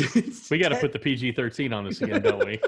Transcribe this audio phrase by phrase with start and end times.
[0.50, 2.60] We got to put the PG 13 on this again, don't we?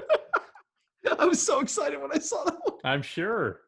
[1.19, 2.79] I was so excited when I saw that one.
[2.83, 3.61] I'm sure.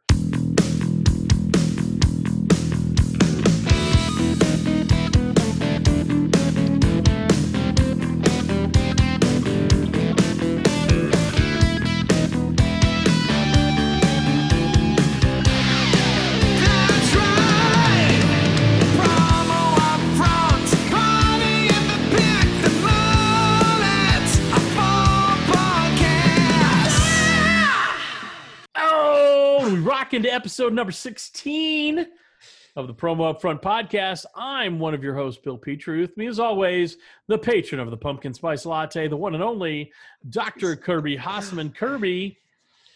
[30.14, 32.06] Into episode number 16
[32.76, 34.26] of the Promo Upfront podcast.
[34.36, 36.02] I'm one of your hosts, Bill Petrie.
[36.02, 36.98] With me, as always,
[37.30, 39.90] the patron of the pumpkin spice latte, the one and only
[40.30, 40.76] Dr.
[40.76, 41.74] Kirby Hasseman.
[41.74, 42.38] Kirby,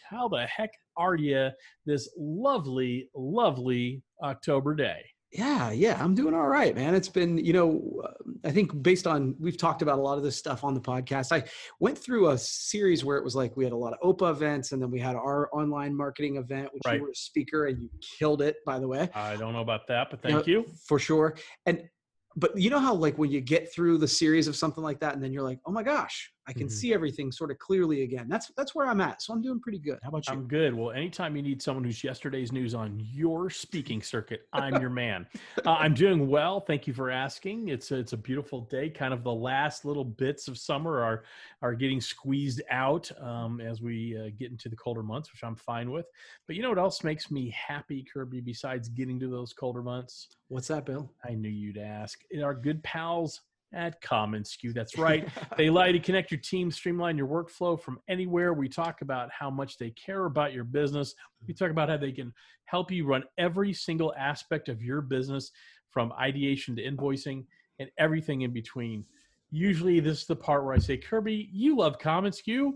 [0.10, 1.52] how the heck are you
[1.86, 5.06] this lovely, lovely October day?
[5.38, 6.96] Yeah, yeah, I'm doing all right, man.
[6.96, 8.04] It's been, you know,
[8.46, 11.34] I think based on we've talked about a lot of this stuff on the podcast.
[11.34, 11.44] I
[11.82, 14.72] went through a series where it was like we had a lot of OPA events,
[14.72, 16.96] and then we had our online marketing event, which Right.
[16.98, 19.10] you were a speaker and you killed it, by the way.
[19.14, 20.66] I don't know about that, but You know, thank you.
[20.88, 21.36] for sure.
[21.66, 21.90] And
[22.38, 25.14] but you know how like when you get through the series of something like that,
[25.16, 26.72] and then you're like, oh my gosh, I can Mhm.
[26.72, 28.28] see everything sort of clearly again.
[28.30, 29.22] That's that's where I'm at.
[29.22, 30.00] So I'm doing pretty good.
[30.04, 30.34] How about you?
[30.34, 30.74] I'm good.
[30.76, 35.28] Well, anytime you need someone who's yesterday's news on your speaking circuit, I'm your man.
[35.66, 36.60] Uh, I'm doing well.
[36.60, 37.70] Thank you for asking.
[37.70, 38.90] It's a, it's a beautiful day.
[38.90, 41.24] Kind of the last little bits of summer are
[41.62, 45.56] are getting squeezed out um, as we uh, get into the colder months, which I'm
[45.56, 46.06] fine with.
[46.48, 48.42] But you know what else makes me happy, Kirby?
[48.42, 51.12] Besides getting to those colder months, What's that, Bill?
[51.28, 52.22] I knew you'd ask.
[52.44, 53.42] Our good pals
[53.76, 54.74] at Common SKU.
[54.74, 55.28] That's right.
[55.58, 58.54] They allow you to connect your team, streamline your workflow from anywhere.
[58.54, 61.14] We talk about how much they care about your business.
[61.48, 62.34] We talk about how they can
[62.66, 65.52] help you run every single aspect of your business
[65.92, 67.46] from ideation to invoicing
[67.80, 69.06] and everything in between.
[69.52, 72.72] Usually, this is the part where I say, Kirby, you love Common SKU,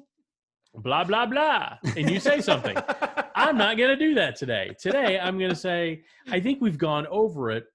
[0.75, 1.77] blah, blah, blah.
[1.97, 2.77] And you say something.
[3.35, 4.75] I'm not going to do that today.
[4.79, 7.65] Today, I'm going to say, I think we've gone over it.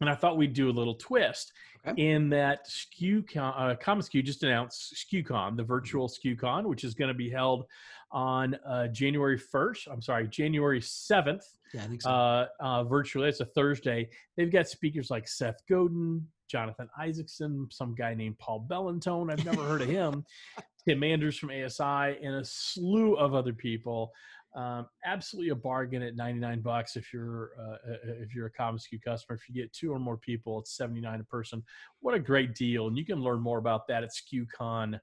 [0.00, 1.52] And I thought we'd do a little twist
[1.88, 2.02] Okay.
[2.14, 7.08] in that SKUCon, uh, Common SKU just announced SKUCon, the virtual SKUCon, which is going
[7.08, 7.66] to be held
[8.10, 9.88] on uh, January 1st.
[9.90, 12.10] I'm sorry, January 7th, Yeah, I think so.
[12.10, 13.28] uh, uh, virtually.
[13.28, 14.08] It's a Thursday.
[14.36, 19.32] They've got speakers like Seth Godin, Jonathan Isaacson, some guy named Paul Bellantoni.
[19.32, 20.24] I've never heard of him.
[20.88, 24.12] Tim Andrews from ASI, and a slew of other people.
[24.56, 28.78] Um, absolutely a bargain at 99 bucks if you're uh, uh, if you're a Common
[28.78, 29.36] SKU customer.
[29.36, 31.62] If you get two or more people, it's 79 a person.
[32.00, 32.86] What a great deal!
[32.86, 35.02] And you can learn more about that at skucon.com.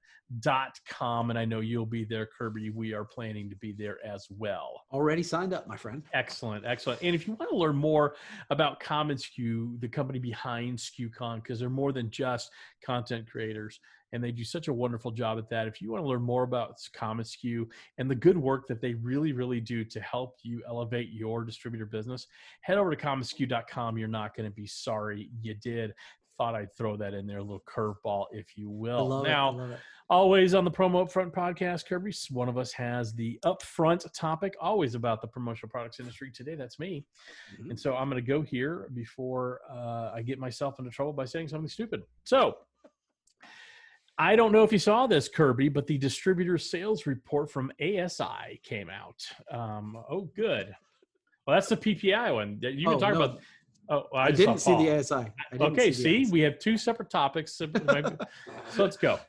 [1.30, 2.72] And I know you'll be there, Kirby.
[2.72, 4.81] We are planning to be there as well.
[4.92, 6.02] Already signed up, my friend.
[6.13, 7.03] Excellent, excellent.
[7.03, 8.16] And if you want to learn more
[8.50, 12.50] about Common SKU, the company behind SKUCon, because they're more than just
[12.84, 13.80] content creators,
[14.13, 15.68] and they do such a wonderful job at that.
[15.68, 17.66] If you want to learn more about Common SKU
[17.97, 21.85] and the good work that they really, really do to help you elevate your distributor
[21.85, 22.28] business,
[22.62, 23.97] head over to commonsku.com.
[23.97, 25.94] You're not going to be sorry you did.
[26.38, 29.24] Thought I'd throw that in there, a little curveball, if you will.
[29.24, 29.53] now, it.
[29.53, 29.79] I love it.
[30.09, 34.95] always on the promo upfront podcast kirby one of us has the upfront topic always
[34.95, 37.06] about the promotional products industry today that's me
[37.59, 37.69] Mhm.
[37.69, 41.24] and so i'm going to go here before uh, i get myself into trouble by
[41.25, 42.57] saying something stupid so
[44.23, 48.59] i don't know if you saw this kirby but the distributor sales report from asi
[48.63, 49.19] came out
[49.51, 50.73] um, oh good
[51.45, 53.39] well that's the ppai one you can Oh, talk no, about
[53.89, 55.13] oh well, I, saw didn't see the ASI.
[55.16, 56.31] I Okay, see, ASI.
[56.31, 57.53] we have two separate topics.
[57.57, 57.67] So
[58.78, 59.19] let's go.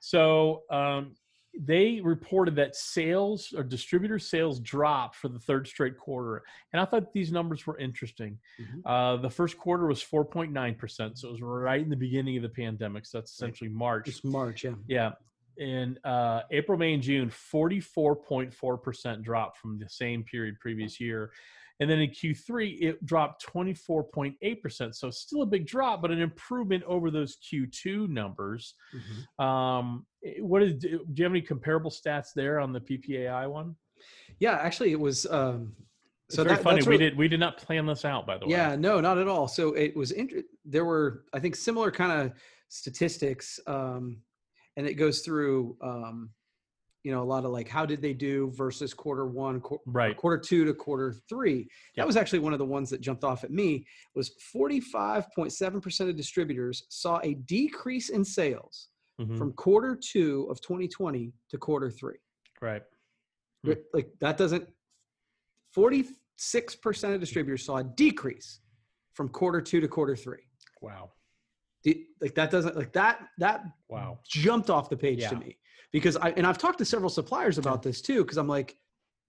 [0.00, 1.14] So um,
[1.58, 6.84] they reported that sales or distributor sales dropped for the third straight quarter, and I
[6.84, 8.38] thought these numbers were interesting.
[8.60, 8.82] Mhm.
[8.84, 12.42] Uh, the first quarter was 4.9 percent, so it was right in the beginning of
[12.44, 13.04] the pandemic.
[13.04, 13.48] So that's Right.
[13.48, 14.08] essentially March.
[14.08, 14.74] It's March, yeah.
[14.86, 15.12] Yeah.
[15.56, 21.32] In uh, April, May, and June, 44.4% drop from the same period previous year.
[21.80, 24.94] And then in Q3, it dropped 24.8%.
[24.94, 28.74] So still a big drop, but an improvement over those Q2 numbers.
[28.94, 29.44] Mhm.
[29.44, 33.76] Um, eh, what is, do you have any comparable stats there on the PPAI one?
[34.38, 35.26] Yeah, actually, it was.
[35.26, 35.74] Um,
[36.26, 36.82] It's so very that, funny.
[36.86, 38.52] we did we did not plan this out, by the way.
[38.52, 39.48] Yeah, no, not at all.
[39.48, 40.12] So it was.
[40.12, 42.32] Inter- there were, I think, similar kind of
[42.68, 44.22] statistics, um,
[44.76, 46.30] and it goes through, um,
[47.02, 50.16] you know, a lot of like how did they do versus quarter one, qu- Right.
[50.16, 51.64] quarter two to quarter three.
[51.96, 52.06] That Yep.
[52.06, 53.86] was actually one of the ones that jumped off at me.
[54.14, 58.88] Was forty five point seven percent of distributors saw a decrease in sales
[59.18, 59.38] Mhm.
[59.38, 62.18] from quarter two of 2020 to quarter three.
[62.60, 62.82] Right.
[63.62, 64.68] But, Like that doesn't.
[65.72, 68.60] Forty-six percent of distributors saw a decrease
[69.14, 70.42] from quarter two to quarter three.
[70.80, 71.12] Wow.
[72.20, 74.18] Like that doesn't like that that Wow.
[74.26, 75.58] jumped off the page to me
[75.92, 78.76] because I and I've talked to several suppliers about this too because I'm like,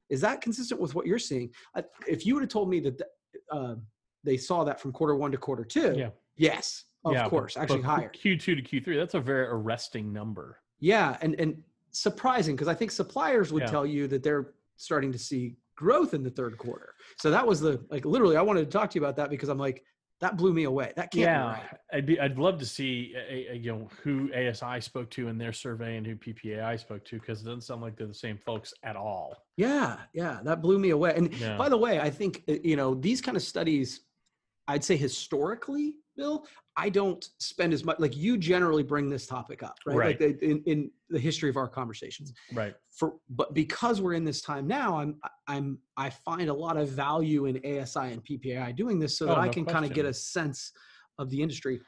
[0.09, 1.49] is that consistent with what you're seeing?
[1.75, 3.09] I, if you would have told me that th-
[3.51, 3.75] uh,
[4.23, 6.09] they saw that from quarter one to quarter two, Yeah.
[6.37, 8.09] yes, of Yeah, but- course, actually but higher.
[8.11, 10.59] Q2 to Q3, that's a very arresting number.
[10.79, 11.61] Yeah, and and
[11.91, 13.69] surprising because I think suppliers would Yeah.
[13.71, 16.93] tell you that they're starting to see growth in the third quarter.
[17.17, 19.49] So that was the like literally I wanted to talk to you about that because
[19.49, 19.83] I'm like
[20.21, 20.93] that blew me away.
[20.95, 21.77] That can't yeah, be right.
[21.93, 25.37] I'd be I'd love to see a, a, you know who ASI spoke to in
[25.37, 28.37] their survey and who PPAI spoke to because it doesn't sound like they're the same
[28.37, 29.35] folks at all.
[29.57, 31.13] Yeah, yeah, that blew me away.
[31.15, 31.57] And Yeah.
[31.57, 34.01] by the way, I think uh, you know these kind of studies.
[34.67, 36.45] I'd say historically, Bill,
[36.77, 37.97] I don't spend as much.
[37.99, 39.95] Like you generally bring this topic up, right?
[39.95, 40.39] Like Right.
[40.39, 42.31] the, in in the history of our conversations.
[42.53, 42.75] Right.
[42.91, 45.15] For but because we're in this time now, I'm
[45.47, 49.29] I'm I find a lot of value in ASI and PPAI doing this so oh,
[49.29, 50.71] that Oh, I can kind of get a sense
[51.17, 51.81] of the industry.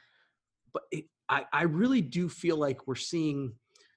[0.72, 3.54] But it, I I really do feel like we're seeing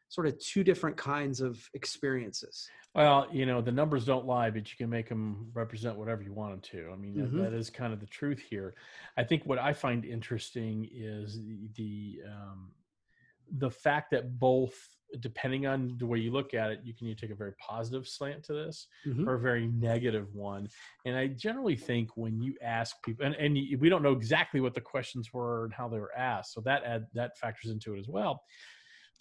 [0.10, 2.70] sort of two different kinds of experiences.
[2.96, 6.34] Well, you know, the numbers don't lie, but you can make them represent whatever you
[6.34, 6.92] want them to.
[6.92, 7.42] I mean, that- Mhm.
[7.44, 8.74] that is kind of the truth here.
[9.18, 12.74] I think what I find interesting is the the, um,
[13.50, 14.76] the fact that both,
[15.22, 18.06] depending on the way you look at it, you can either take a very positive
[18.08, 19.26] slant to this Mhm.
[19.26, 20.68] or a very negative one.
[21.06, 24.74] And I generally think when you ask people, and, and we don't know exactly what
[24.74, 28.00] the questions were and how they were asked, so that add, that factors into it
[28.00, 28.44] as well.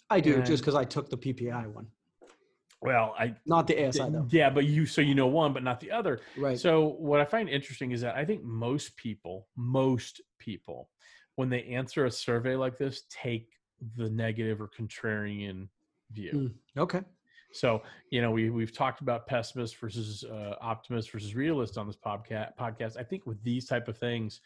[0.09, 1.87] I do, And- just because I took the PPAI one,
[2.81, 4.27] Well, I not the ASI though.
[4.29, 6.19] yeah, but you so you know one, but not the other.
[6.37, 6.57] Right.
[6.59, 10.89] So what I find interesting is that I think most people, most people,
[11.35, 13.49] when they answer a survey like this, take
[13.95, 15.67] the negative or contrarian
[16.11, 16.51] view.
[16.77, 16.81] Mm.
[16.81, 17.01] okay.
[17.53, 17.81] So
[18.11, 22.55] you know we we've talked about pessimist versus uh, optimist versus realist on this podcast.
[22.59, 22.97] Podcast.
[22.97, 24.41] I think with these type of things,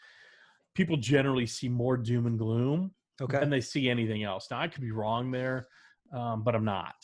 [0.74, 3.38] people generally see more doom and gloom Okay.
[3.38, 4.48] than they see anything else.
[4.50, 5.68] Now I could be wrong there,
[6.12, 6.94] um, but I'm not.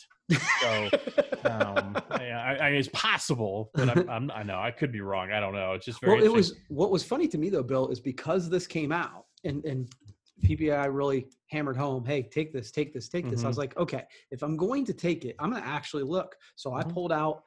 [0.61, 0.89] So
[1.45, 5.31] um, I, I mean, it's possible, but I'm, I'm, I know I could be wrong.
[5.31, 5.73] I don't know.
[5.73, 6.15] It's just very.
[6.15, 9.25] well, it was what was funny to me though, Bill, is because this came out
[9.43, 9.89] and and
[10.43, 13.43] PPAI really hammered home, hey, take this, take this, take this.
[13.43, 13.49] I Mhm.
[13.49, 16.35] was like, okay, if I'm going to take it, I'm going to actually look.
[16.55, 16.93] So I Mhm.
[16.93, 17.43] pulled out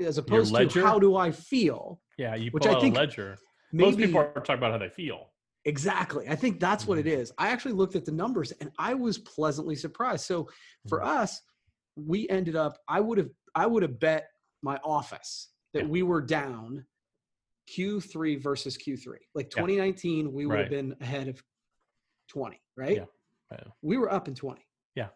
[0.00, 2.00] as opposed to how do I feel.
[2.16, 3.38] Yeah, you which pull I out think a ledger.
[3.70, 5.30] Maybe Most people are talking about how they feel.
[5.64, 6.28] Exactly.
[6.28, 7.20] I think that's what it mm-hmm.
[7.20, 7.32] is.
[7.38, 10.24] I actually looked at the numbers and I was pleasantly surprised.
[10.24, 10.48] So
[10.88, 11.08] for mm-hmm.
[11.08, 11.40] us,
[11.96, 14.28] we ended up I would have I would have bet
[14.62, 15.88] my office that yeah.
[15.88, 16.84] we were down
[17.76, 19.16] Q3 versus Q3.
[19.34, 20.32] Like 2019 yeah.
[20.32, 20.60] we would right.
[20.60, 21.42] have been ahead of
[22.28, 22.96] 20, right?
[22.96, 23.04] Yeah.
[23.82, 24.60] We were up in 20.
[24.94, 25.08] Yeah.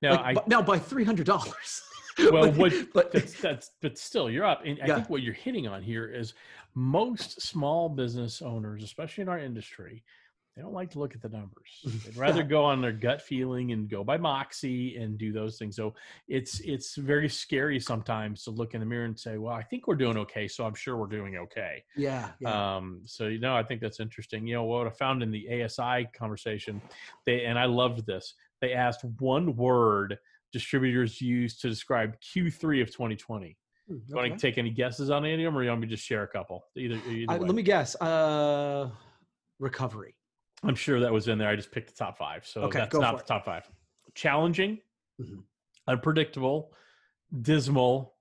[0.00, 1.80] now like, I, b- now by $300.
[2.30, 4.62] well, what, but, that's, that's, but still, you're up.
[4.64, 4.84] And yeah.
[4.84, 6.34] I think what you're hitting on here is
[6.74, 10.02] most small business owners, especially in our industry,
[10.54, 11.80] they don't like to look at the numbers.
[11.84, 15.76] They'd rather go on their gut feeling and go by moxie and do those things.
[15.76, 15.94] So
[16.28, 19.86] it's it's very scary sometimes to look in the mirror and say, "Well, I think
[19.86, 22.30] we're doing okay, so I'm sure we're doing okay." Yeah.
[22.38, 22.76] yeah.
[22.76, 23.00] Um.
[23.06, 24.46] So you know, I think that's interesting.
[24.46, 26.82] You know what I found in the ASI conversation,
[27.24, 28.34] they and I loved this.
[28.60, 30.18] They asked one word
[30.52, 33.56] distributors use to describe Q3 of 2020.
[33.88, 35.86] Hmm, You want to take any guesses on any of them, or you want me
[35.88, 36.64] to just share a couple?
[36.76, 37.46] Either, either way.
[37.46, 37.96] let me guess.
[38.00, 38.90] Uh,
[39.58, 40.14] recovery.
[40.62, 41.48] I'm sure that was in there.
[41.48, 43.26] I just picked the top five, so Okay, that's not the it.
[43.26, 43.68] top five.
[44.14, 44.78] Challenging,
[45.20, 45.42] Mhm.
[45.88, 46.72] unpredictable,
[47.40, 48.14] dismal,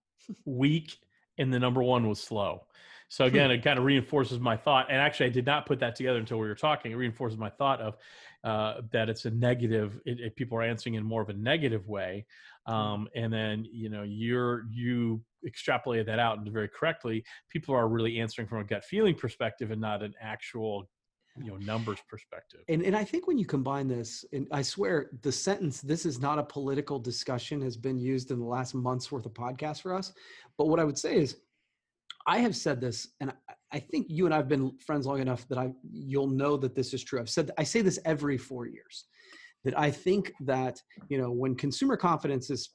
[0.45, 0.97] weak,
[1.37, 2.65] and the number one was slow.
[3.09, 3.29] So Hmm.
[3.29, 4.87] again, it kind of reinforces my thought.
[4.89, 6.91] And actually, I did not put that together until we were talking.
[6.93, 7.97] It reinforces my thought of
[8.43, 9.99] uh, that it's a negative.
[10.05, 12.25] It, it- people are answering in more of a negative way,
[12.67, 12.73] Hmm.
[12.73, 17.23] um, and then you know you're you extrapolated that out and very correctly.
[17.49, 20.89] People are really answering from a gut feeling perspective and not an actual
[21.37, 22.59] you know numbers perspective.
[22.67, 26.19] And and I think when you combine this, and I swear the sentence "This is
[26.19, 29.93] not a political discussion" has been used in the last month's worth of podcasts for
[29.93, 30.13] us.
[30.57, 31.37] But what I would say is,
[32.27, 33.31] I have said this, and
[33.73, 36.93] I- think you and I've been friends long enough that I you'll know that this
[36.93, 37.19] is true.
[37.19, 39.05] I've said I say this every four years.
[39.63, 42.69] That I think that you know when consumer confidence is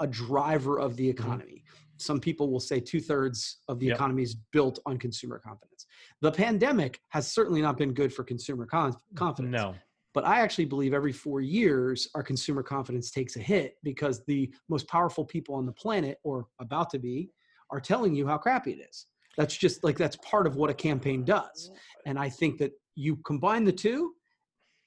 [0.00, 1.22] a driver of the mm-hmm.
[1.22, 1.64] economy.
[1.96, 3.94] Some people will say two thirds of the Yep.
[3.96, 5.86] economy is built on consumer confidence.
[6.20, 9.52] The pandemic has certainly not been good for consumer con- confidence.
[9.52, 9.74] No,
[10.12, 14.52] But I actually believe every four years, our consumer confidence takes a hit because the
[14.68, 17.30] most powerful people on the planet, or about to be,
[17.70, 19.06] are telling you how crappy it is.
[19.36, 21.70] That's just like that's part of what a campaign does.
[22.06, 24.12] And I think that you combine the two,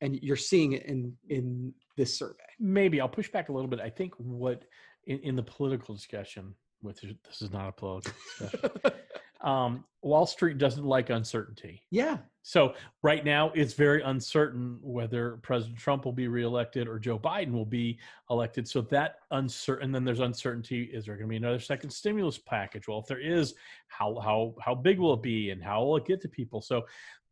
[0.02, 2.44] and you're seeing it in in this survey.
[2.60, 3.80] maybe I'll push back a little bit.
[3.80, 4.64] I think what
[5.06, 8.72] in, in the political discussion, which this is not a political discussion,
[9.42, 11.84] um, Wall Street doesn't like uncertainty.
[11.92, 17.20] yeah, So right now, it's very uncertain whether President Trump will be reelected or Joe
[17.20, 18.00] Biden will be
[18.30, 18.66] elected.
[18.70, 19.92] So that uncertain.
[19.92, 20.84] Then there's uncertainty.
[20.84, 22.88] Is there going to be another second stimulus package?
[22.88, 23.54] Well, if there is,
[23.90, 26.62] how how how big will it be, and how will it get to people?
[26.62, 26.86] So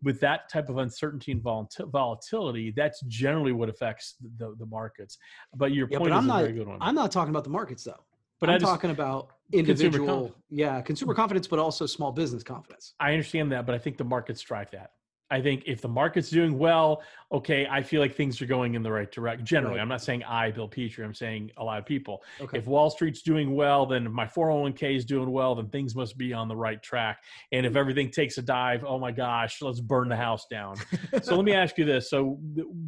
[0.04, 5.18] with that type of uncertainty and volatility, that's generally what affects the, the markets.
[5.56, 6.42] But your Yeah, point but is I'm a not.
[6.42, 6.78] very good one.
[6.82, 8.04] I'm not talking about the markets though.
[8.42, 10.08] but I'm just, talking about individual.
[10.08, 10.36] confidence.
[10.50, 12.96] Yeah, consumer confidence, but also small business confidence.
[13.00, 14.92] I understand that, but I think the markets drive that.
[15.36, 18.84] I think if the market's doing well, okay, I feel like things are going in
[18.84, 19.46] the right direction.
[19.46, 19.82] Generally, Right.
[19.82, 22.24] I'm not saying I, Bill Petrie, I'm saying a lot of people.
[22.40, 22.58] Okay.
[22.60, 26.32] If Wall Street's doing well, then my 401k is doing well, then things must be
[26.32, 27.18] on the right track.
[27.52, 30.78] And if everything takes a dive, oh my gosh, let's burn the house down.
[31.22, 32.10] so let me ask you this.
[32.10, 32.40] So,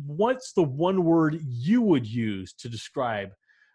[0.06, 3.32] what's the one word you would use to describe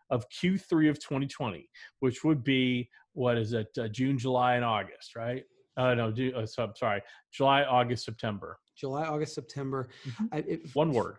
[0.09, 1.69] of Q3 of 2020,
[2.01, 5.45] which would be what is it, uh, June, July, and August, right?
[5.77, 7.03] Uh, no, do, uh, so, sorry,
[7.33, 8.59] July, August, September.
[8.83, 9.89] July, August, September.
[10.05, 10.29] Mhm.
[10.33, 11.19] I, it, One word.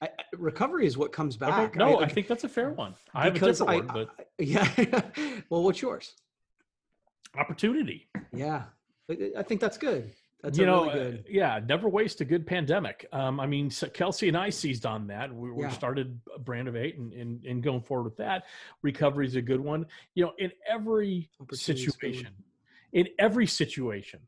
[0.00, 1.74] I, I- recovery is what comes Okay, back.
[1.74, 2.94] No, I, like, think that's a fair one.
[3.12, 5.02] I have a different I- word, but I- yeah.
[5.50, 6.14] well, what's yours?
[7.36, 8.08] opportunity.
[8.32, 8.64] Yeah,
[9.10, 10.10] I- I think that's good.
[10.42, 13.06] That's you know, really uh, yeah, never waste a good pandemic.
[13.12, 15.32] Um, I mean, so Kelsey and I seized on that.
[15.34, 15.70] We, we Yeah.
[15.70, 18.44] started a brand of eight and, and, and going forward with that.
[18.82, 19.86] Recovery is a good one.
[20.14, 22.14] You know, in every Opportunity is a good one.
[22.14, 22.34] situation,
[22.92, 24.20] in every situation,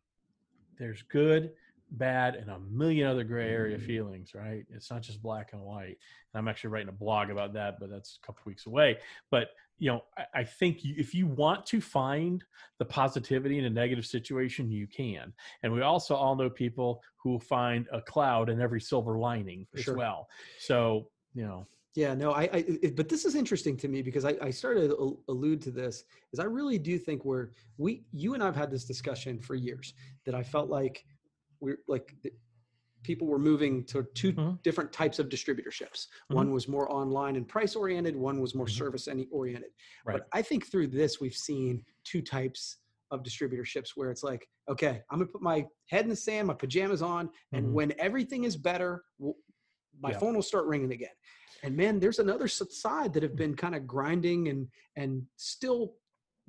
[0.79, 1.53] there's good,
[1.99, 3.87] bad, and a million other gray area Mm-hmm.
[3.87, 4.65] feelings, right?
[4.71, 5.99] It's not just black and white.
[6.33, 8.99] And I'm actually writing a blog about that, but that's a couple weeks away.
[9.31, 12.45] But you know, I, I think you, if you want to find
[12.79, 15.33] the positivity in a negative situation, you can.
[15.63, 19.85] And we also all know people who find a cloud in every silver lining as
[19.85, 19.95] sure.
[19.95, 20.29] well.
[20.59, 24.25] So you know, Yeah, no, I, I it, but this is interesting to me because
[24.25, 28.35] I, I started to allude to this is I really do think we're we you
[28.35, 29.95] and I've had this discussion for years
[30.25, 31.05] that I felt like
[31.63, 32.15] we're like
[33.03, 34.63] people were moving to 2 Mhm.
[34.63, 36.07] different types of distributorships.
[36.29, 38.15] One was more online and price oriented.
[38.15, 38.79] One was more Mhm.
[38.79, 39.73] service oriented.
[40.05, 40.19] Right.
[40.19, 42.79] But I think through this we've seen two types
[43.11, 46.55] of distributorships where it's like, okay, I'm gonna put my head in the sand, my
[46.55, 47.73] pajamas on, and Mhm.
[47.73, 49.05] when everything is better,
[49.99, 50.19] my Yeah.
[50.19, 51.15] phone will start ringing again.
[51.65, 55.97] And man, there's another side that have been kind of grinding and and still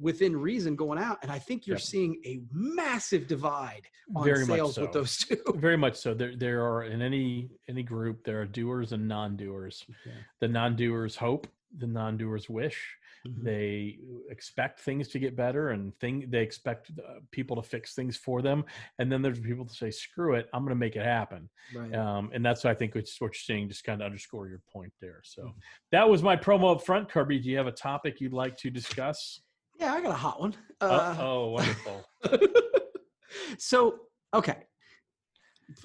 [0.04, 1.18] within reason going out.
[1.24, 1.82] And I think you're Yep.
[1.94, 4.82] seeing a massive divide on very much sales so.
[4.82, 5.38] with those two.
[5.56, 6.14] Very much so.
[6.14, 9.86] There, there are in any any group there are doers and non-doers.
[10.06, 10.12] Yeah.
[10.42, 11.48] The non-doers hope.
[11.78, 12.98] The non-doers wish.
[13.26, 13.44] Mhm.
[13.44, 18.18] They expect things to get better, and thing they expect uh, people to fix things
[18.18, 18.66] for them.
[19.00, 21.96] And then there's people to say, "Screw it, I'm going to make it happen." Right.
[21.96, 23.70] Um, and that's what I think it's what you're saying.
[23.70, 25.22] Just kind of underscore your point there.
[25.24, 25.54] So Mhm.
[25.94, 27.08] that was my promo up front.
[27.10, 29.42] Kirby, do you have a topic you'd like to discuss?
[29.84, 30.56] Yeah, I got a hot one.
[30.80, 32.06] Uh, Uh, oh, wonderful.
[33.58, 34.00] so,
[34.34, 34.60] okay.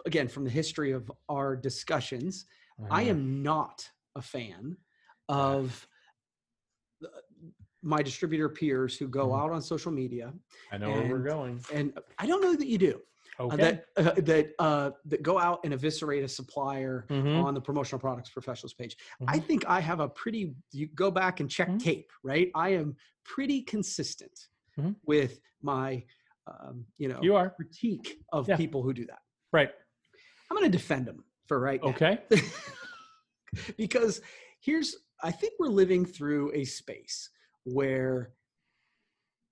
[0.07, 2.47] Again, from the history of our discussions,
[2.91, 3.11] I Uh-huh.
[3.11, 4.77] am not a fan
[5.29, 5.89] of
[7.01, 7.11] the-
[7.83, 9.41] my distributor peers who go Mhm.
[9.41, 10.33] out on social media,
[10.71, 11.61] I know where we're going.
[11.73, 13.03] and I don't know that you do.
[13.39, 13.57] Uh, Okay.
[13.57, 17.37] that uh, that uh, that go out and eviscerate a supplier Mhm.
[17.37, 18.97] on the promotional products professionals page.
[19.27, 19.45] I Mhm.
[19.47, 20.55] think I have a pretty.
[20.73, 21.79] You go back and check Mhm.
[21.83, 22.51] tape, right?
[22.55, 24.97] I am pretty consistent Mhm.
[25.05, 26.05] with my,
[26.47, 28.57] um, you know, you are critique of Yeah.
[28.57, 29.23] people who do that.
[29.53, 29.71] right.
[30.51, 31.91] I'm going to defend them for right now.
[31.91, 32.19] Okay.
[33.77, 34.21] because
[34.61, 37.31] here's I think we're living through a space
[37.65, 38.33] where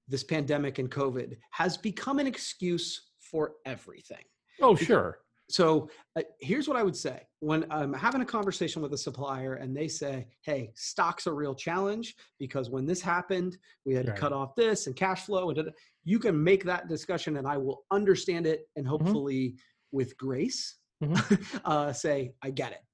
[0.09, 4.25] this pandemic and COVID has become an excuse for everything.
[4.61, 5.19] Oh, sure.
[5.49, 9.55] So uh, here's what I would say when I'm having a conversation with a supplier
[9.55, 14.17] and they say, "Hey, stock's a real challenge because when this happened, we had Right.
[14.17, 15.71] to cut off this and cash flow." And da- da."
[16.05, 19.05] you can make that discussion, and I will understand it, and Mm-hmm.
[19.05, 19.57] hopefully
[19.93, 20.77] with grace,
[21.65, 22.85] uh, say, "I get it."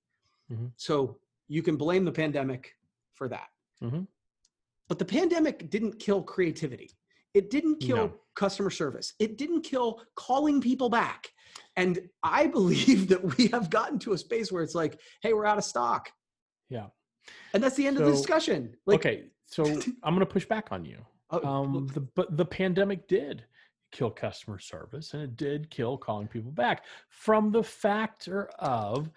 [0.54, 0.72] Mhm.
[0.76, 2.74] So you can blame the pandemic
[3.14, 3.48] for that,
[3.82, 4.06] Mhm.
[4.88, 6.90] but the pandemic didn't kill creativity.
[7.34, 8.14] It didn't kill No.
[8.36, 9.14] customer service.
[9.18, 11.28] It didn't kill calling people back.
[11.76, 15.46] And I believe that we have gotten to a space where it's like, hey, we're
[15.46, 16.10] out of stock.
[16.68, 16.86] Yeah.
[17.54, 18.74] And that's the end of the discussion.
[18.86, 19.24] Like, okay.
[19.46, 19.64] So
[20.02, 20.98] I'm going to push back on you.
[21.30, 23.44] oh, Um, the, but the pandemic did
[23.92, 29.10] kill customer service and it did kill calling people back from the factor of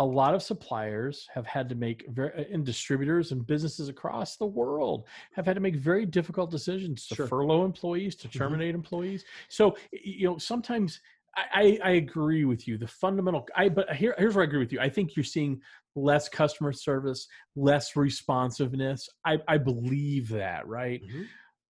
[0.00, 4.46] a lot of suppliers have had to make very and distributors and businesses across the
[4.46, 7.26] world have had to make very difficult decisions to Sure.
[7.28, 8.32] furlough employees to Mhm.
[8.32, 11.00] terminate employees so you know sometimes
[11.36, 12.76] I, I agree with you.
[12.76, 14.80] The fundamental, I but here, here's where I agree with you.
[14.80, 15.60] I think you're seeing
[15.94, 19.08] less customer service, less responsiveness.
[19.24, 21.00] I, I believe that, right?
[21.06, 21.26] Mhm.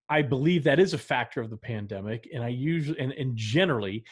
[0.08, 4.02] I believe that is a factor of the pandemic, and I usually and, and generally,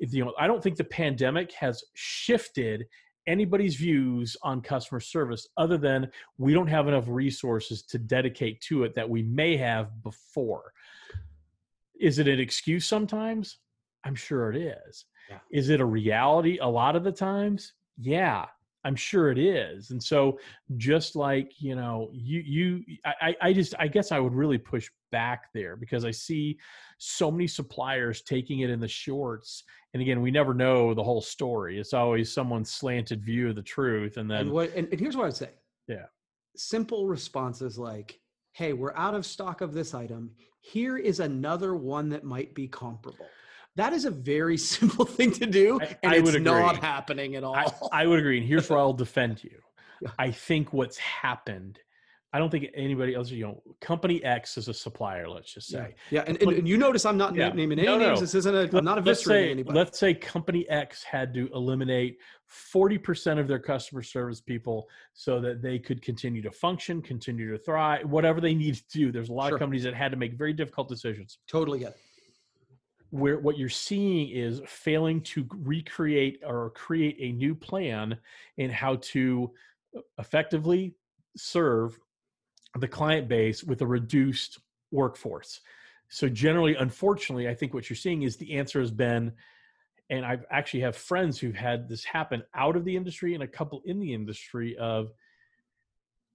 [0.00, 2.86] if, you know, I don't think the pandemic has shifted
[3.26, 8.84] anybody's views on customer service other than we don't have enough resources to dedicate to
[8.84, 10.72] it that we may have before.
[11.98, 13.58] Is it an excuse sometimes?
[14.04, 15.06] I'm sure it is.
[15.28, 15.38] Yeah.
[15.50, 17.72] Is it a reality a lot of the times?
[17.98, 18.46] Yeah,
[18.84, 19.90] I'm sure it is.
[19.90, 20.38] And so
[20.76, 24.58] just like, you know, you you I I- I just I guess I would really
[24.58, 26.58] push back there because I see
[26.98, 29.64] so many suppliers taking it in the shorts.
[29.94, 31.78] And again, we never know the whole story.
[31.78, 34.16] It's always someone's slanted view of the truth.
[34.16, 35.50] And then and what and, and here's what I'd say.
[35.88, 36.06] Yeah.
[36.56, 38.18] Simple responses like,
[38.52, 40.30] "Hey, we're out of stock of this item.
[40.60, 43.26] Here is another one that might be comparable."
[43.76, 47.44] That is a very simple thing to do, I- and I it's not happening at
[47.44, 47.54] all.
[47.54, 48.38] I, I would agree.
[48.38, 49.58] And here's where I'll defend you.
[50.18, 51.78] I think what's happened,
[52.32, 55.94] I don't think anybody else, you know, company X is a supplier, let's just say.
[56.10, 56.24] yeah.
[56.26, 57.48] And, and, and you notice I'm not Yeah.
[57.50, 58.08] naming any No, no.
[58.08, 58.20] names.
[58.20, 58.76] This isn't a.
[58.76, 59.78] I'm not let's eviscerating say, anybody.
[59.78, 62.18] let's say company X had to eliminate
[62.74, 67.58] 40% of their customer service people so that they could continue to function, continue to
[67.58, 69.12] thrive, whatever they need to do.
[69.12, 69.56] There's a lot Sure.
[69.56, 71.38] of companies that had to make very difficult decisions.
[71.46, 71.96] totally get it.
[73.10, 78.18] Where what you're seeing is failing to recreate or create a new plan
[78.58, 79.52] in how to
[80.18, 80.94] effectively
[81.36, 81.98] serve
[82.78, 84.58] the client base with a reduced
[84.90, 85.60] workforce.
[86.08, 89.32] So generally, unfortunately, I think what you're seeing is the answer has been,
[90.08, 93.48] and I actually have friends who've had this happen out of the industry and a
[93.48, 95.12] couple in the industry of,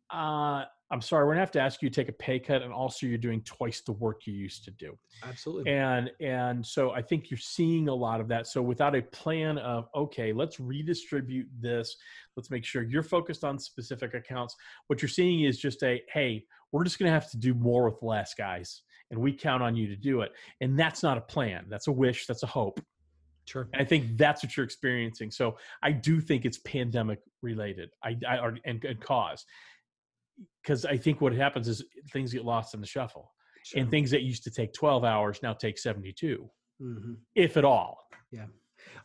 [0.10, 2.74] uh, I'm sorry, we're gonna have to ask you to take a pay cut, and
[2.74, 4.98] also you're doing twice the work you used to do.
[5.24, 5.71] Absolutely.
[5.71, 8.48] and and so i think you're seeing a lot of that.
[8.48, 11.95] So without a plan of okay let's redistribute this.
[12.38, 14.55] Let's make sure you're focused on specific accounts
[14.88, 17.89] what you're seeing is just a hey we're just going to have to do more
[17.89, 20.31] with less guys and we count on you to do it.
[20.62, 21.65] And that's not a plan.
[21.69, 22.25] That's a wish.
[22.25, 22.79] That's a hope.
[23.45, 23.67] Sure.
[23.74, 25.31] and i think that's what you're experiencing.
[25.31, 29.45] So i do think it's pandemic related i, I and, and cause
[30.64, 33.32] because i think what happens is things get lost in the shuffle
[33.64, 33.82] sure.
[33.82, 36.50] and things that used to take 12 hours now take 72
[36.82, 37.17] Mhm.
[37.36, 38.48] if at all Yeah.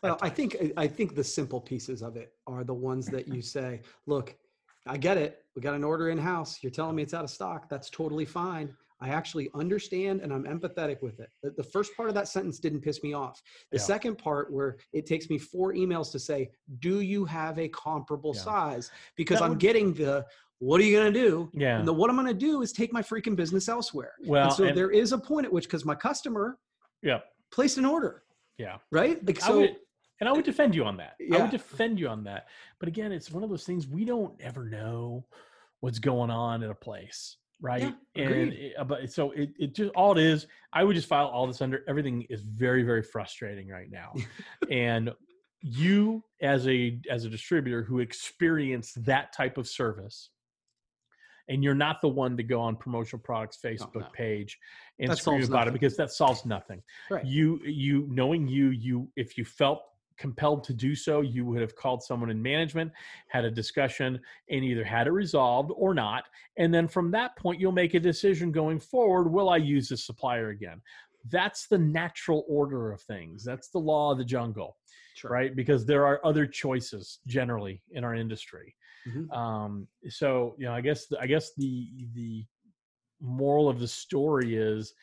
[0.02, 3.42] Well, I think I think the simple pieces of it are the ones that you
[3.42, 4.34] say, "Look,
[4.86, 5.44] I get it.
[5.54, 6.62] We got an order in house.
[6.62, 7.68] You're telling me it's out of stock.
[7.68, 8.74] That's totally fine.
[9.00, 12.58] I actually understand and I'm empathetic with it." The, the first part of that sentence
[12.58, 13.42] didn't piss me off.
[13.70, 13.84] The Yeah.
[13.84, 18.32] second part, where it takes me four emails to say, "Do you have a comparable
[18.34, 18.42] Yeah.
[18.42, 20.24] size?" Because That I'm would- getting the,
[20.58, 21.78] "What are you going to do?" yeah.
[21.78, 24.12] And the what I'm going to do is take my freaking business elsewhere.
[24.24, 26.58] well and so and- there is a point at which, because my customer
[27.02, 27.20] yeah
[27.52, 28.22] placed an order,
[28.58, 28.76] yeah.
[28.90, 29.24] Right?
[29.26, 29.58] Like so.
[29.58, 29.76] would,
[30.20, 31.16] and i would defend you on that.
[31.32, 32.48] I would defend you on that.
[32.78, 35.26] But again it's one of those things we don't ever know
[35.80, 37.94] what's going on in a place right?
[38.14, 41.26] Yeah, and it, but so it, it just all it is i would just file
[41.26, 44.14] all this under everything is very very frustrating right now.
[44.70, 45.10] And
[45.62, 50.30] you as a as a distributor who experienced that type of service
[51.48, 54.06] and you're not the one to go on promotional products facebook no.
[54.12, 54.58] page
[54.98, 56.82] and That scream about it because that solves nothing.
[57.10, 57.24] Right.
[57.24, 59.82] you you knowing you you if you felt
[60.16, 62.90] compelled to do so you would have called someone in management
[63.28, 66.24] had a discussion and either had it resolved or not.
[66.56, 70.06] And then from that point you'll make a decision going forward will i use this
[70.06, 70.80] supplier again?
[71.28, 73.42] That's the natural order of things.
[73.42, 73.50] Mm-hmm.
[73.50, 74.76] That's the law of the jungle
[75.16, 75.30] Sure.
[75.30, 75.56] right?
[75.56, 78.74] Because there are other choices generally in our industry
[79.06, 79.30] Mhm.
[79.36, 82.44] um so you know i guess the, i guess the the
[83.20, 84.94] moral of the story is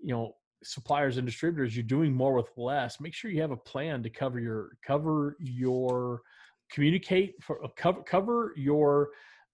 [0.00, 0.34] you know
[0.64, 4.10] suppliers and distributors you're doing more with less make sure you have a plan to
[4.10, 6.22] cover your cover your
[6.70, 9.10] communicate for uh, cover cover your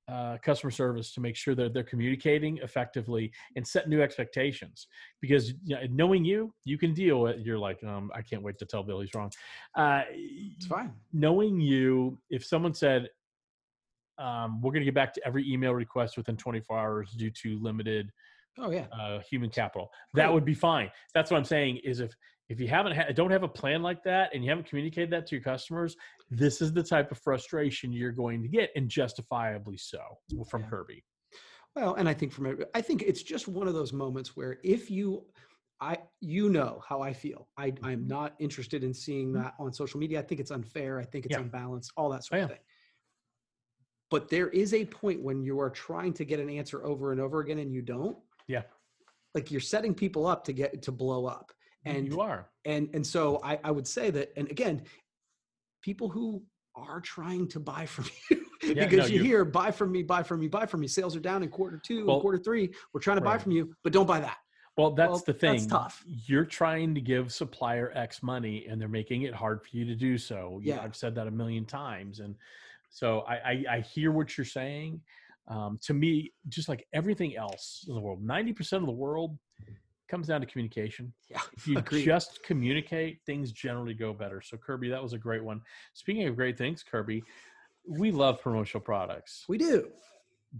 [0.08, 4.86] uh, customer service to make sure that they're communicating effectively and set new expectations
[5.20, 8.58] because you know, knowing you you can deal with you're like um, i can't wait
[8.58, 9.30] to tell bill he's wrong
[9.76, 10.92] uh, It's fine.
[11.12, 13.08] knowing you, if someone said,
[14.18, 17.58] um, "We're going to get back to every email request within 24 hours due to
[17.60, 18.10] limited
[18.58, 18.86] Oh yeah.
[18.92, 20.90] uh, human capital," that would be fine.
[21.14, 21.78] That's what I'm saying.
[21.84, 22.12] Is if
[22.48, 25.26] if you haven't ha- don't have a plan like that and you haven't communicated that
[25.26, 25.96] to your customers,
[26.30, 30.00] this is the type of frustration you're going to get, and justifiably so
[30.48, 30.68] from Yeah.
[30.68, 31.04] Kirby.
[31.76, 34.90] Well, and I think from I think it's just one of those moments where if
[34.90, 35.26] you,
[35.80, 37.48] I, you know how I feel.
[37.56, 38.08] I, I'm Mm-hmm.
[38.08, 40.18] not interested in seeing that on social media.
[40.18, 40.98] I think it's unfair.
[40.98, 41.42] I think it's Yeah.
[41.42, 41.92] unbalanced.
[41.96, 42.58] All that sort Oh, of thing.
[44.10, 47.20] But there is a point when you are trying to get an answer over and
[47.20, 48.16] over again, and you don't.
[48.46, 48.62] Yeah.
[49.34, 51.52] Like you're setting people up to get to blow up,
[51.84, 52.48] and you are.
[52.64, 54.82] and and so I, I would say that and again
[55.82, 56.42] people who
[56.74, 60.22] are trying to buy from you Yeah, because no, you hear buy from me buy
[60.22, 62.70] from me buy from me sales are down in quarter two Well, and quarter three
[62.92, 64.38] we're trying to buy from you but don't buy that
[64.76, 65.52] Well, that's Well, the thing.
[65.54, 66.02] that's tough.
[66.06, 69.94] You're trying to give supplier X money, and they're making it hard for you to
[69.94, 70.60] do so.
[70.62, 70.84] You know, Yeah.
[70.84, 72.34] I've said that a million times, and
[72.90, 75.00] so I, I, I hear what you're saying.
[75.48, 79.38] Um, to me, just like everything else in the world, ninety percent of the world
[80.10, 81.12] comes down to communication.
[81.30, 82.04] Yeah, If you agreed.
[82.04, 84.40] just communicate, things generally go better.
[84.42, 85.60] So, Kirby, that was a great one.
[85.92, 87.22] Speaking of great things, Kirby,
[87.86, 89.44] we love promotional products.
[89.48, 89.88] we do.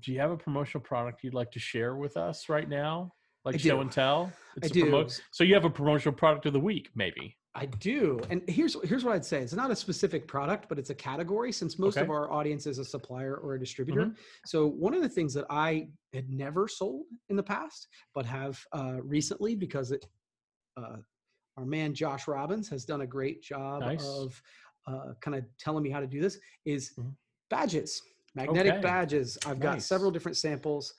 [0.00, 3.14] Do you have a promotional product you'd like to share with us right now?
[3.46, 4.30] Like I show and tell?
[4.62, 4.84] I a do.
[4.84, 7.37] promo- so you have a promotional product of the week, maybe.
[7.58, 8.20] I do.
[8.30, 9.40] And here's here's what I'd say.
[9.40, 12.78] It's not a specific product, but it's a category since most of our audience is
[12.78, 14.06] a supplier or a distributor.
[14.06, 14.16] Mhm.
[14.46, 18.64] So one of the things that I had never sold in the past, but have
[18.72, 20.06] uh, recently because it
[20.76, 20.98] uh,
[21.56, 24.06] our man Josh Robbins has done a great job Nice.
[24.06, 24.40] of
[24.86, 27.12] uh, kind of telling me how to do this is Mhm.
[27.50, 28.00] badges,
[28.36, 28.82] magnetic Okay.
[28.82, 29.36] badges.
[29.44, 30.94] I've got several different samples.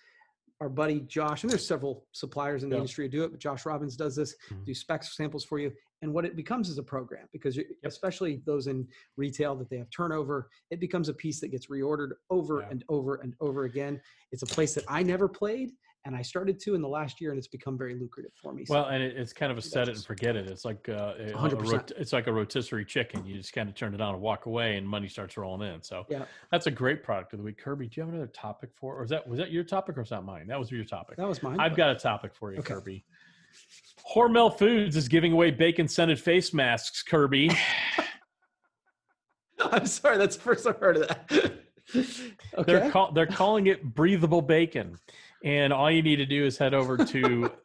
[0.60, 2.82] Our buddy Josh, and there's several suppliers in the Yeah.
[2.82, 4.66] industry who do it, but Josh Robbins does this, Mhm.
[4.66, 5.72] do specs samples for you.
[6.02, 7.66] And what it becomes is a program because Yep.
[7.84, 12.12] especially those in retail that they have turnover, it becomes a piece that gets reordered
[12.30, 12.70] over Yeah.
[12.72, 14.02] and over and over again.
[14.32, 15.72] It's a place that I never played
[16.06, 18.64] and I started to in the last year and it's become very lucrative for me.
[18.64, 20.48] So Well, and it's kind of a set it and forget it.
[20.48, 21.72] It's like uh, a, a 100%.
[21.74, 23.26] rot- it's like a rotisserie chicken.
[23.26, 25.82] You just kind of turn it on and walk away, and money starts rolling in.
[25.82, 26.26] So Yeah.
[26.52, 27.58] that's a great product of the week.
[27.58, 28.96] Kirby, do you have another topic for?
[28.98, 30.48] Or is that was that your topic or is that mine?
[30.48, 31.18] That was your topic.
[31.18, 31.60] that was mine.
[31.60, 32.76] I've but- got a topic for you, Okay.
[32.76, 33.06] Kirby.
[34.14, 37.52] Hormel Foods is giving away bacon scented face masks, Kirby.
[39.60, 41.32] I'm sorry, that's the first I've heard of that.
[41.96, 42.64] okay.
[42.66, 44.98] They're call, they're calling it breathable bacon,
[45.44, 47.52] and all you need to do is head over to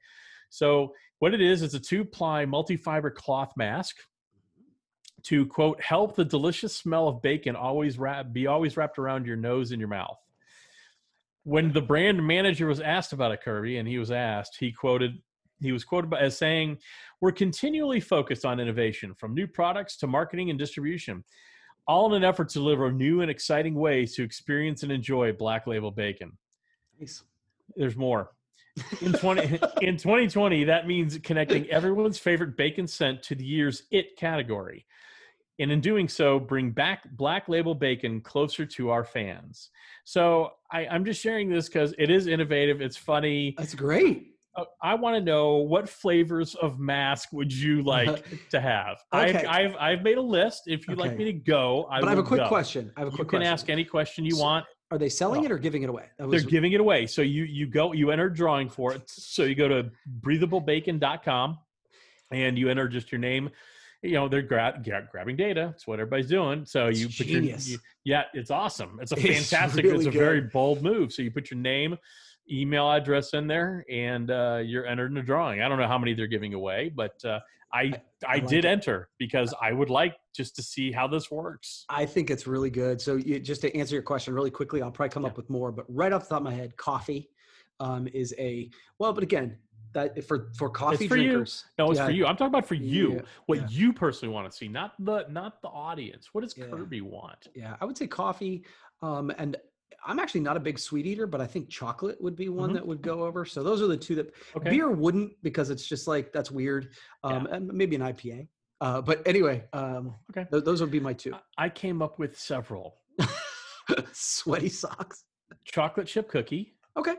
[0.49, 3.97] So what it is, is a two-ply multi-fiber cloth mask
[5.23, 9.35] to quote help the delicious smell of bacon always wrap be always wrapped around your
[9.35, 10.17] nose and your mouth.
[11.43, 15.21] When the brand manager was asked about it kirby and he was asked he quoted
[15.61, 16.77] he was quoted as saying
[17.19, 21.23] we're continually focused on innovation from new products to marketing and distribution
[21.87, 25.65] all in an effort to deliver new and exciting ways to experience and enjoy black
[25.65, 26.31] label bacon.
[26.99, 27.23] Nice.
[27.75, 28.31] there's more
[29.01, 29.41] in 20
[29.81, 34.85] in 2020 that means connecting everyone's favorite bacon scent to the year's it category
[35.59, 39.69] and in doing so bring back black label bacon closer to our fans
[40.05, 44.27] so I, i'm just sharing this because it is innovative it's funny That's great.
[44.55, 49.45] Uh, i want to know what flavors of mask would you like to have Okay.
[49.45, 52.09] I've, I've i've made a list if you'd like me to go I but I
[52.11, 52.47] have a quick go.
[52.47, 52.91] question.
[52.97, 53.19] I have a quick.
[53.19, 53.53] you can question.
[53.53, 55.45] ask any question you So- want Are they selling Oh.
[55.45, 56.05] it or giving it away?
[56.17, 57.05] That they're giving it away.
[57.05, 59.03] So you you go you enter a drawing for it.
[59.09, 61.59] So you go to breathablebacon.com
[62.31, 63.49] and you enter just your name.
[64.01, 65.71] You know they're gra- gra- grabbing data.
[65.75, 66.65] It's what everybody's doing.
[66.65, 67.69] So It's you put your genius.
[67.69, 68.97] you- yeah, it's awesome.
[69.01, 69.83] It's a It's fantastic.
[69.85, 71.11] really it's a very bold move.
[71.13, 71.97] So you put your name,
[72.49, 75.61] email address in there, and uh, you're entered in a drawing.
[75.61, 77.41] I don't know how many they're giving away, but uh,
[77.73, 78.67] I I, I like did it.
[78.67, 81.85] enter because I would like just to see how this works.
[81.89, 82.99] I think it's really good.
[83.01, 85.29] So you, just to answer your question really quickly, I'll probably come Yeah.
[85.29, 87.29] up with more, but right off the top of my head, coffee
[87.79, 89.57] um, is a well, but again,
[89.93, 91.29] that for for coffee for you.
[91.31, 91.65] drinkers.
[91.77, 92.25] No, it's yeah, for you.
[92.25, 93.13] I'm talking about for you.
[93.13, 93.67] Yeah, what yeah.
[93.69, 96.29] you personally want to see, not the not the audience.
[96.33, 96.53] What does.
[96.53, 97.47] Kirby want?
[97.55, 98.65] Yeah, I would say coffee.
[99.01, 99.55] Um, and
[100.05, 102.73] I'm actually not a big sweet eater, but I think chocolate would be one Mhm.
[102.75, 103.45] that would go over.
[103.45, 104.69] So those are the two that Okay.
[104.71, 106.93] beer wouldn't because it's just like that's weird.
[107.23, 108.47] Um, and maybe an IPA.
[108.81, 110.45] Uh, but anyway, um, Okay.
[110.51, 111.33] th- those would be my two.
[111.33, 113.01] I- I came up with several.
[114.13, 115.25] Sweaty socks.
[115.65, 117.15] Chocolate chip cookie, Okay.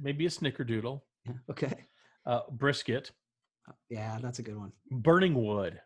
[0.00, 1.00] maybe a snickerdoodle,
[1.50, 1.86] Okay.
[2.26, 3.12] uh, brisket,
[3.88, 4.72] Yeah, that's a good one.
[4.90, 5.80] burning wood.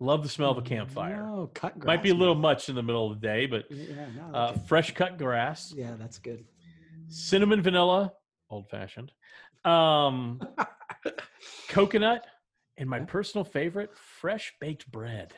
[0.00, 1.26] Love the smell of a campfire.
[1.28, 1.86] Oh, cut grass.
[1.86, 4.52] Might be a little much in the middle of the day, but Yeah, no, uh,
[4.52, 6.44] fresh cut grass, yeah, that's good.
[7.08, 8.12] cinnamon vanilla,
[8.48, 9.10] old fashioned,
[9.64, 10.40] um,
[11.68, 12.24] coconut,
[12.76, 15.34] and my personal favorite, fresh baked bread.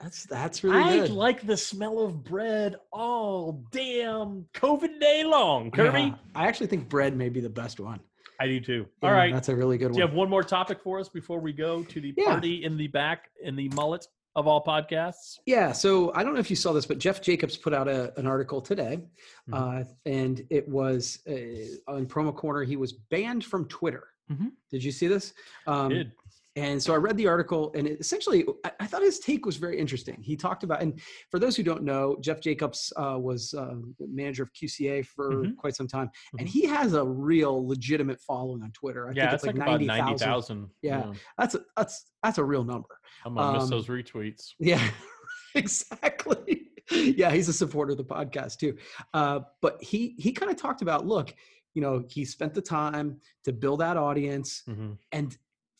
[0.00, 1.10] That's that's really I good.
[1.10, 5.98] like the smell of bread all damn COVID day long, Kirby.
[6.00, 8.00] Yeah, I actually think bread may be the best one.
[8.40, 8.86] I do too.
[9.02, 9.32] Yeah, all right.
[9.32, 9.92] that's a really good one.
[9.94, 12.24] Do you have one more topic for us before we go to the Yeah.
[12.32, 15.38] party in the back in the mullet of all podcasts?
[15.46, 18.18] Yeah, so I don't know if you saw this, but Jeff Jacobs put out a,
[18.18, 19.00] an article today,
[19.48, 19.82] Mhm.
[19.82, 22.62] uh, and it was uh, on Promo Corner.
[22.62, 24.08] He was banned from Twitter.
[24.30, 24.50] Mhm.
[24.70, 25.32] Did you see this?
[25.66, 26.12] Um, Did
[26.56, 29.56] And so I read the article, and it essentially, I, I thought his take was
[29.56, 30.16] very interesting.
[30.22, 30.98] He talked about, and
[31.30, 35.56] for those who don't know, Jeff Jacobs uh, was uh, manager of QCA for Mhm.
[35.56, 36.50] quite some time, and Mhm.
[36.50, 39.06] he has a real legitimate following on Twitter.
[39.08, 40.06] I yeah, think it's like, like, about 90,000.
[40.06, 40.70] 90,000.
[40.80, 41.12] Yeah.
[41.36, 42.98] That's a, that's that's a real number.
[43.26, 44.52] I'm going to miss Um, those retweets.
[44.58, 44.82] Yeah,
[45.54, 46.68] exactly.
[46.90, 48.76] Yeah, he's a supporter of the podcast too.
[49.12, 51.34] Uh, but he he kind of talked about, look,
[51.74, 55.36] you know, he spent the time to build that audience, hmm and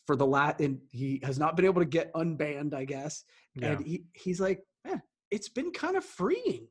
[0.07, 3.25] for the lat, and he has not been able to get unbanned, I guess.
[3.53, 3.73] Yeah.
[3.73, 4.97] And he he's like, eh,
[5.29, 6.67] it's been kind of freeing.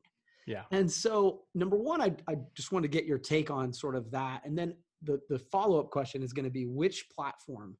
[0.47, 0.63] Yeah.
[0.71, 4.11] And so, number one, I I just want to get your take on sort of
[4.11, 7.77] that, and then the the follow up question is going to be which platform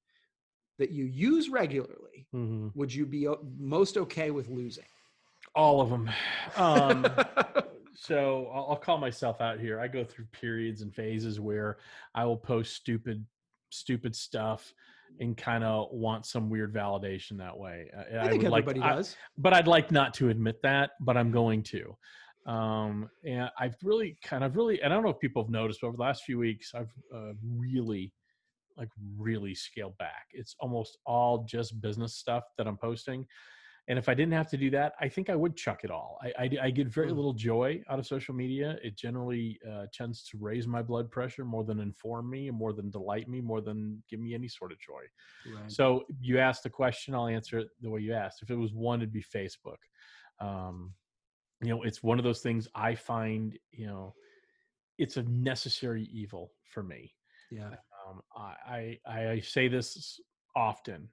[0.77, 4.85] that you use regularly hmm would you be most okay with losing?
[5.55, 6.09] All of them.
[6.55, 7.07] Um,
[7.95, 9.79] so I'll, I'll call myself out here.
[9.79, 11.77] I go through periods and phases where
[12.13, 13.25] I will post stupid,
[13.71, 14.71] stupid stuff
[15.19, 17.89] and kind of want some weird validation that way.
[17.95, 19.15] Uh, I think would like- everybody I- does.
[19.37, 21.97] but I'd like not to admit that, but I'm going to.
[22.45, 25.81] Um, and I've really kind of really, and I don't know if people have noticed,
[25.81, 28.13] but over the last few weeks, I've uh, really,
[28.77, 30.27] like, really scaled back.
[30.31, 33.25] It's almost all just business stuff that I'm posting.
[33.89, 36.17] And if I didn't have to do that, I think I would chuck it all.
[36.21, 37.15] I, I, I get very Mm.
[37.15, 38.77] little joy out of social media.
[38.83, 42.89] It generally uh, tends to raise my blood pressure more than inform me, more than
[42.89, 45.03] delight me, more than give me any sort of joy.
[45.67, 48.41] So you asked the question, I'll answer it the way you asked.
[48.41, 49.77] If it was one, it'd be Facebook.
[50.39, 50.93] Um,
[51.61, 54.15] you know, it's one of those things I find, you know,
[54.97, 57.13] it's a necessary evil for me.
[57.51, 57.71] yeah.
[58.07, 60.19] Um, I, I I say this
[60.55, 61.09] often.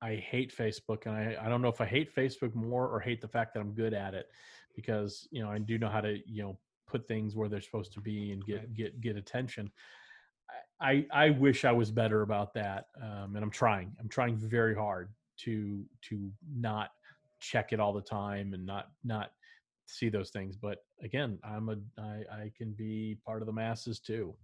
[0.00, 3.20] I hate Facebook, and I, I don't know if I hate Facebook more or hate
[3.20, 4.26] the fact that I'm good at it,
[4.76, 7.92] because you know I do know how to you know put things where they're supposed
[7.94, 9.70] to be and get get get attention.
[10.80, 13.94] I I wish I was better about that, um, and I'm trying.
[14.00, 16.90] I'm trying very hard to to not
[17.40, 19.32] check it all the time and not not
[19.86, 20.56] see those things.
[20.56, 24.34] But again, I'm a I, I can be part of the masses too.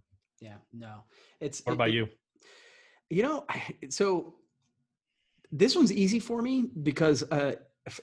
[0.41, 0.57] Yeah.
[0.73, 1.03] No.
[1.39, 2.09] It's What it- about you?
[3.09, 4.35] You know, I- so
[5.57, 7.53] this one's easy for me because uh,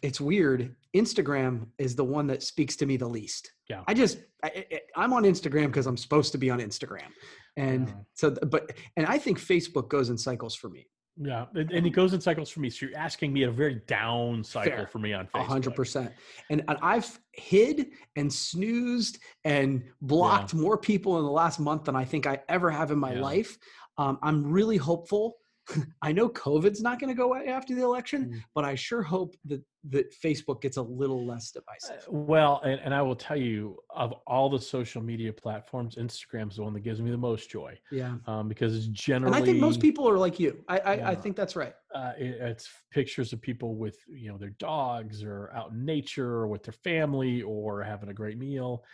[0.03, 0.75] it's weird.
[0.95, 3.53] Instagram is the one that speaks to me the least.
[3.69, 3.83] Yeah.
[3.87, 4.65] I just I,
[4.97, 7.11] I'm on Instagram because I'm supposed to be on Instagram,
[7.57, 7.95] and Yeah.
[8.15, 10.87] so but and I think Facebook goes in cycles for me.
[11.19, 12.71] Yeah, and, and it goes in cycles for me.
[12.71, 14.87] So you're asking me at a very down cycle Fair.
[14.87, 15.47] for me on A Facebook.
[15.47, 16.11] hundred percent.
[16.51, 21.97] And and I've hid and snoozed and blocked more people in the last month than
[21.97, 23.21] I think I ever have in my Yeah.
[23.21, 23.59] life.
[23.99, 25.37] Um, I'm really hopeful.
[26.03, 28.42] I know COVID's not going to go away after the election, Mm.
[28.55, 32.07] but I sure hope that that Facebook gets a little less Uh, divisive.
[32.09, 36.62] Well, and, and I will tell you, of all the social media platforms, Instagram's the
[36.62, 39.37] one that gives me the most joy Yeah, um, because it's and generally.
[39.37, 40.64] I think most people are like you.
[40.68, 41.75] I I, I think that's right.
[41.94, 46.31] uh, it, it's pictures of people with you know their dogs or out in nature
[46.31, 48.85] or with their family or having a great meal.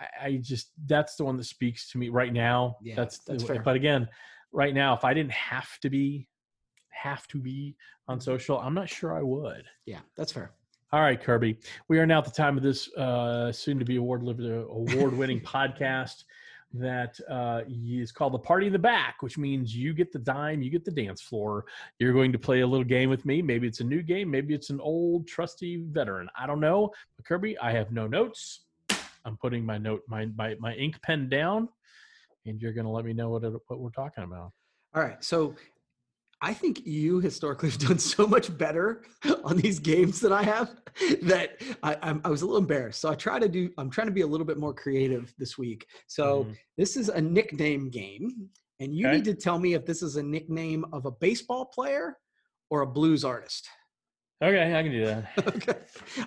[0.00, 2.76] I, I just that's the one that speaks to me right now.
[2.82, 3.62] Yeah, that's that's fair.
[3.62, 4.08] But again,
[4.52, 6.28] right now, if I didn't have to be,
[6.90, 7.76] have to be
[8.08, 8.24] on Mm-hmm.
[8.24, 9.64] social, I'm not sure I would.
[9.86, 10.52] Yeah, that's fair.
[10.92, 11.56] All right, Kirby.
[11.88, 15.40] We are now at the time of this uh, soon to be award award winning
[15.56, 16.24] podcast
[16.74, 20.62] that uh, is called the Party in the Back, which means you get the dime,
[20.62, 21.64] you get the dance floor.
[21.98, 23.40] You're going to play a little game with me.
[23.42, 26.28] Maybe it's a new game, maybe it's an old trusty veteran.
[26.38, 26.90] I don't know.
[27.16, 28.60] But Kirby, I have no notes.
[29.24, 31.68] I'm putting my note my my, my ink pen down,
[32.46, 34.52] and you're going to let me know what it, what we're talking about.
[34.94, 35.54] All right, so
[36.40, 39.04] I think you historically have done so much better
[39.44, 40.74] on these games than I have
[41.22, 43.00] that I, I'm, I was a little embarrassed.
[43.00, 43.70] So I try to do.
[43.78, 45.86] I'm trying to be a little bit more creative this week.
[46.06, 46.56] So Mhm.
[46.76, 48.48] this is a nickname game,
[48.80, 49.16] and you Okay.
[49.16, 52.18] need to tell me if this is a nickname of a baseball player
[52.70, 53.68] or a blues artist.
[54.42, 55.28] okay, I can do that.
[55.46, 55.78] okay,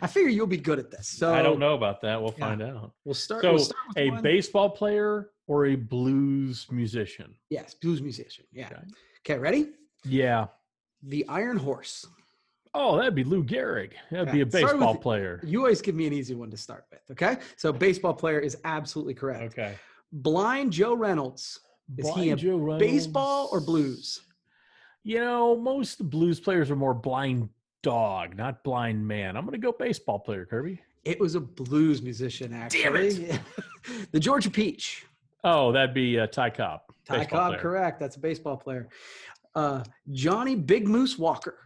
[0.01, 1.09] I figure you'll be good at this.
[1.09, 2.19] So I don't know about that.
[2.21, 2.47] We'll Yeah.
[2.47, 2.93] find out.
[3.03, 3.41] We'll start.
[3.43, 7.35] So we'll start with a one- baseball player or a blues musician?
[7.49, 8.45] Yes, blues musician.
[8.51, 8.67] Yeah.
[8.67, 8.81] Okay.
[9.25, 9.69] Okay, ready?
[10.03, 10.47] Yeah.
[11.03, 12.05] The Iron Horse.
[12.73, 13.91] Oh, that'd be Lou Gehrig.
[14.11, 15.39] That'd be a start with baseball player.
[15.43, 16.99] You always give me an easy one to start with.
[17.11, 19.53] Okay, so baseball player is absolutely correct.
[19.53, 19.75] Okay.
[20.11, 21.59] Blind Joe Reynolds.
[21.97, 22.83] Is he a Joe Reynolds.
[22.83, 24.21] Baseball or blues?
[25.03, 27.49] You know, most blues players are more blind
[27.83, 29.37] dog, not blind man.
[29.37, 30.81] I'm going to go baseball player, Kirby.
[31.03, 32.81] It was a blues musician, actually.
[32.83, 33.39] Damn it.
[34.11, 35.05] the Georgia Peach.
[35.47, 36.81] Oh, that'd be uh, Ty Cobb.
[37.05, 37.61] Ty Cobb, player.
[37.61, 37.99] correct.
[37.99, 38.89] That's a baseball player.
[39.53, 41.59] Uh, Johnny Big Moose Walker.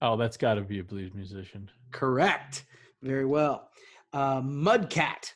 [0.00, 1.68] Oh, that's got to be a blues musician.
[1.90, 2.64] Correct.
[3.02, 3.68] Very well.
[4.12, 5.32] Uh, Mudcat.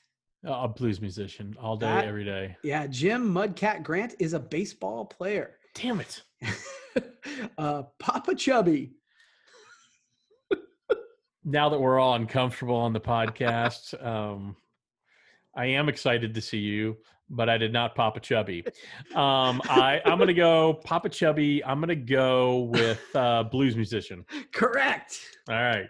[0.47, 2.57] Oh, a blues musician all day, That- every day.
[2.63, 5.57] Yeah, Jim Mudcat Grant is a baseball player.
[5.75, 6.23] Damn it.
[7.59, 8.93] uh, Popa Chubby.
[11.45, 14.55] now that we're all uncomfortable on the podcast, um,
[15.57, 16.97] I am excited to see you,
[17.31, 18.64] but I did not Popa Chubby.
[19.14, 21.64] Um, I, I'm going to go Popa Chubby.
[21.64, 24.25] I'm going to go with uh, blues musician.
[24.53, 25.19] Correct.
[25.49, 25.87] All right.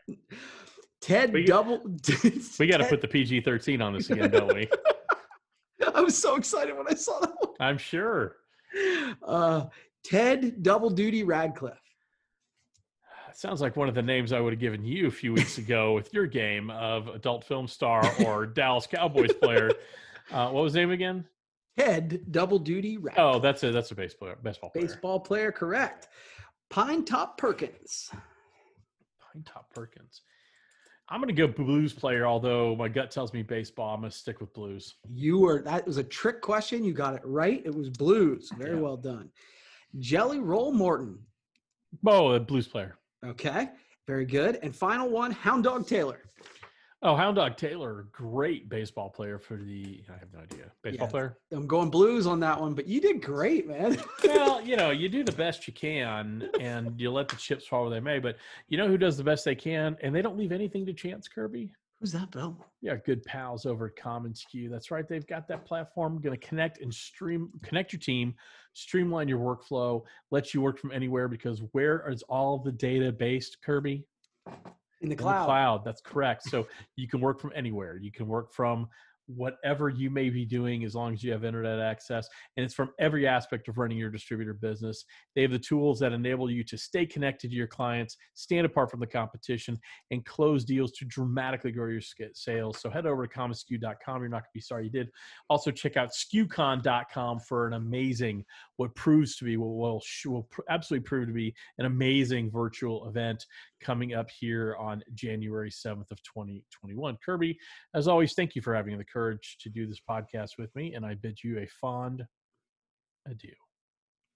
[1.01, 1.81] Ted We- double.
[2.59, 4.69] We got to put the PG 13 on this again, don't we?
[5.95, 7.55] I was so excited when I saw that one.
[7.61, 8.37] I'm sure.
[9.23, 9.67] Uh,
[10.05, 11.79] Ted Double Duty Radcliffe.
[13.35, 15.93] Sounds like one of the names I would have given you a few weeks ago
[15.93, 19.71] with your game of adult film star or Dallas Cowboys player.
[20.31, 21.25] Uh, what was his name again?
[21.79, 22.99] Ted Double Duty.
[23.17, 24.87] Oh, that's a that's a baseball baseball player.
[24.87, 25.53] baseball player.
[25.53, 26.09] Correct.
[26.71, 28.11] Pine Top Perkins.
[28.13, 30.23] Pine Top Perkins.
[31.11, 33.95] I'm going to go blues player, although my gut tells me baseball.
[33.95, 34.97] I'm going to stick with blues.
[35.09, 36.85] You were that was a trick question.
[36.85, 37.63] You got it right.
[37.65, 38.51] It was blues.
[38.59, 38.81] Very Yeah.
[38.83, 39.31] well done.
[40.01, 41.19] Jelly Roll Morton.
[42.07, 42.99] Oh, a blues player.
[43.25, 43.71] Okay.
[44.07, 44.59] Very good.
[44.63, 46.21] And final one, Hound Dog Taylor.
[47.01, 50.03] Oh, Hound Dog Taylor, great baseball player for the.
[50.09, 50.73] I have no idea.
[50.83, 51.11] Baseball Yeah.
[51.11, 51.39] player.
[51.53, 54.03] I'm going blues on that one, but you did great, man.
[54.25, 57.83] well, you know, you do the best you can, and you let the chips fall
[57.83, 58.19] where they may.
[58.19, 60.93] But you know who does the best they can, and they don't leave anything to
[60.93, 61.29] chance.
[61.29, 61.73] Kirby.
[62.01, 62.57] Who's that, Bill?
[62.81, 64.69] Yeah, good pals over at Common SKU.
[64.69, 65.09] That's right.
[65.09, 68.35] They've got that platform going to connect and stream, connect your team,
[68.73, 71.27] streamline your workflow, let you work from anywhere.
[71.29, 74.05] Because where is all the data based, Kirby?
[75.01, 75.45] In the In the cloud.
[75.47, 75.85] cloud.
[75.85, 76.45] That's correct.
[76.45, 77.99] So you can work from anywhere.
[77.99, 78.89] You can work from
[79.29, 82.29] whatever you may be doing as long as you have internet access.
[82.57, 85.05] And it's from every aspect of running your distributor business.
[85.37, 88.91] They have the tools that enable you to stay connected to your clients, stand apart
[88.91, 89.79] from the competition,
[90.11, 92.01] and close deals to dramatically grow your
[92.33, 92.81] sales.
[92.81, 94.21] So head over to commonsku.com.
[94.21, 95.11] You're not going to be sorry you did.
[95.51, 98.45] Also, check out skucon.com for an amazing,
[98.77, 103.45] what proves to be, what will, will absolutely prove to be an amazing virtual event
[103.81, 107.17] coming up here on January 7th of 2021.
[107.25, 107.59] Kirby,
[107.95, 111.05] as always, thank you for having the courage to do this podcast with me, and
[111.05, 112.27] I bid you a fond
[113.27, 113.55] adieu.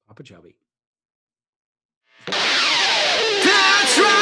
[0.08, 0.56] Popa Chubby.
[3.94, 4.21] Time